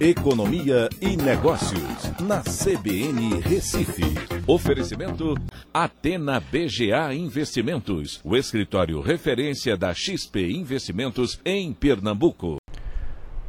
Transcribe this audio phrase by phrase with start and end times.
[0.00, 4.02] Economia e Negócios, na CBN Recife.
[4.46, 5.34] Oferecimento
[5.74, 12.56] Atena BGA Investimentos, o escritório referência da XP Investimentos em Pernambuco.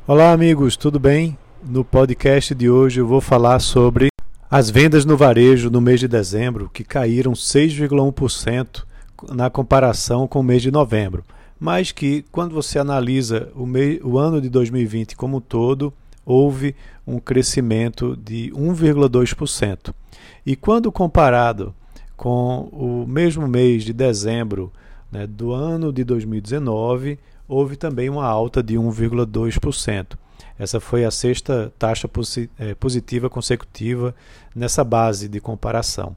[0.06, 1.38] Olá, amigos, tudo bem?
[1.64, 4.10] No podcast de hoje eu vou falar sobre
[4.50, 8.84] as vendas no varejo no mês de dezembro, que caíram 6,1%
[9.34, 11.24] na comparação com o mês de novembro,
[11.58, 15.94] mas que, quando você analisa o, mês, o ano de 2020 como um todo,
[16.26, 19.94] houve um crescimento de 1,2%.
[20.46, 21.74] E quando comparado
[22.16, 24.72] com o mesmo mês de dezembro
[25.12, 30.18] né, do ano de 2019, houve também uma alta de 1,2%.
[30.58, 32.10] Essa foi a sexta taxa
[32.60, 34.14] é, positiva consecutiva
[34.56, 36.16] nessa base de comparação.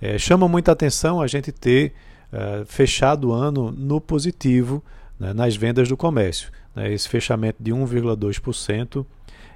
[0.00, 1.92] É, chama muita atenção a gente ter
[2.32, 4.82] é, fechado o ano no positivo
[5.20, 6.50] né, nas vendas do comércio.
[6.74, 9.04] Né, esse fechamento de 1,2%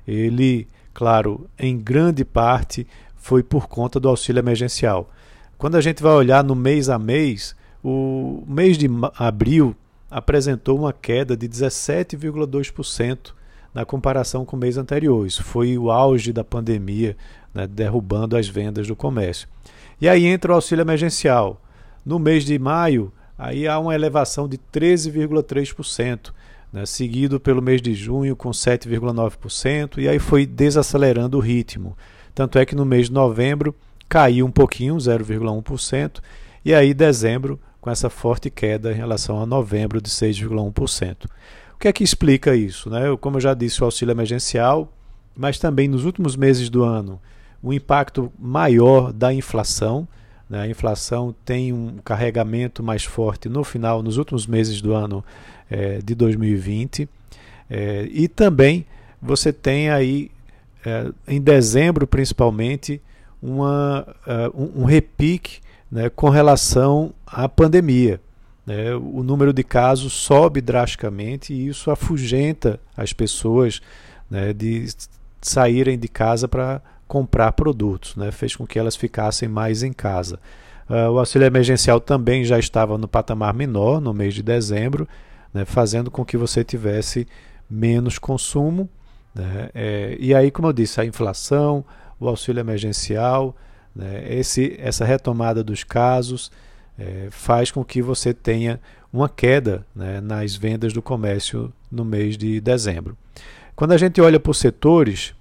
[0.07, 2.87] ele, claro, em grande parte
[3.17, 5.11] foi por conta do auxílio emergencial.
[5.59, 9.75] Quando a gente vai olhar no mês a mês, o mês de abril
[10.11, 13.33] apresentou uma queda de 17,2%
[13.75, 15.27] na comparação com o mês anterior.
[15.27, 17.17] Isso foi o auge da pandemia,
[17.53, 19.49] né, derrubando as vendas do comércio.
[20.01, 21.61] E aí entra o auxílio emergencial.
[22.05, 26.33] No mês de maio, aí há uma elevação de 13,3%
[26.73, 31.97] né, seguido pelo mês de junho com 7,9%, e aí foi desacelerando o ritmo.
[32.35, 33.75] Tanto é que no mês de novembro
[34.09, 36.21] caiu um pouquinho, 0,1%,
[36.65, 41.27] e aí dezembro com essa forte queda em relação a novembro de 6,1%.
[41.75, 42.91] O que é que explica isso?
[42.91, 43.03] Né?
[43.21, 44.93] Como eu já disse, o auxílio emergencial,
[45.37, 47.21] mas também nos últimos meses do ano,
[47.63, 50.09] o impacto maior da inflação.
[50.49, 50.61] Né?
[50.63, 55.25] A inflação tem um carregamento mais forte no final, nos últimos meses do ano
[55.71, 57.09] é, de 2020.
[57.69, 58.87] É, e também
[59.21, 60.31] você tem aí,
[60.85, 63.01] é, em dezembro principalmente,
[63.43, 68.21] uma, uh, um, um repique né, com relação à pandemia.
[68.65, 68.95] Né?
[68.95, 73.81] O número de casos sobe drasticamente e isso afugenta as pessoas
[74.29, 74.87] né, de
[75.41, 78.31] saírem de casa para comprar produtos, né?
[78.31, 80.39] fez com que elas ficassem mais em casa.
[80.89, 85.09] Uh, o auxílio emergencial também já estava no patamar menor no mês de dezembro,
[85.53, 85.65] né?
[85.65, 87.27] fazendo com que você tivesse
[87.69, 88.89] menos consumo.
[89.35, 89.71] Né?
[89.75, 91.85] É, e aí, como eu disse, a inflação,
[92.19, 93.55] o auxílio emergencial,
[93.97, 94.23] né?
[94.29, 96.53] Esse, essa retomada dos casos
[96.99, 98.79] é, faz com que você tenha
[99.11, 103.17] uma queda né, nas vendas do comércio no mês de dezembro.
[103.75, 105.35] Quando a gente olha por setores,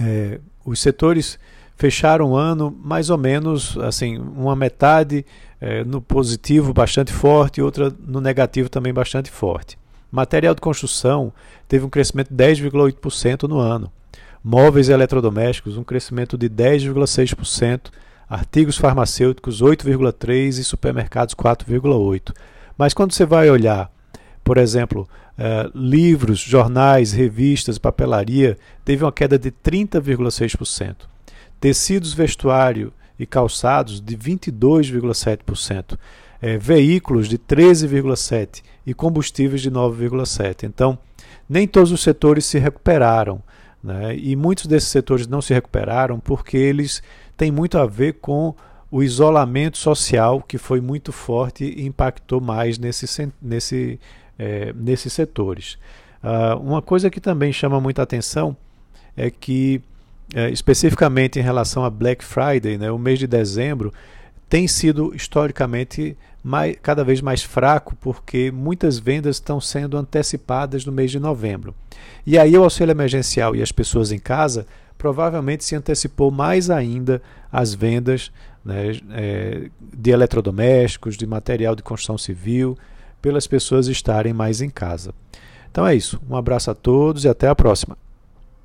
[0.00, 1.38] é, os setores
[1.76, 5.24] fecharam o ano mais ou menos assim, uma metade
[5.60, 9.78] é, no positivo bastante forte e outra no negativo também bastante forte.
[10.10, 11.32] Material de construção
[11.68, 13.90] teve um crescimento de 10,8% no ano.
[14.42, 17.90] Móveis e eletrodomésticos, um crescimento de 10,6%.
[18.28, 22.34] Artigos farmacêuticos, 8,3% e supermercados, 4,8%.
[22.76, 23.90] Mas quando você vai olhar,
[24.46, 30.98] por exemplo, uh, livros, jornais, revistas, papelaria, teve uma queda de 30,6%.
[31.58, 35.98] Tecidos, vestuário e calçados de 22,7%.
[36.40, 40.62] É, veículos de 13,7% e combustíveis de 9,7%.
[40.62, 40.96] Então,
[41.48, 43.42] nem todos os setores se recuperaram.
[43.82, 44.16] Né?
[44.16, 47.02] E muitos desses setores não se recuperaram porque eles
[47.36, 48.54] têm muito a ver com
[48.92, 53.98] o isolamento social que foi muito forte e impactou mais nesse, nesse,
[54.38, 55.78] é, nesses setores.
[56.22, 58.56] Uh, uma coisa que também chama muita atenção
[59.16, 59.80] é que,
[60.34, 63.92] é, especificamente em relação a Black Friday, né, o mês de dezembro
[64.48, 70.92] tem sido historicamente mais, cada vez mais fraco, porque muitas vendas estão sendo antecipadas no
[70.92, 71.74] mês de novembro.
[72.24, 74.66] E aí o auxílio emergencial e as pessoas em casa
[74.96, 77.20] provavelmente se antecipou mais ainda
[77.50, 78.30] as vendas
[78.64, 82.76] né, é, de eletrodomésticos, de material de construção civil,
[83.26, 85.12] pelas pessoas estarem mais em casa.
[85.68, 86.20] Então é isso.
[86.30, 87.98] Um abraço a todos e até a próxima.